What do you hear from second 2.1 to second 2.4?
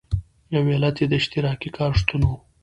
و.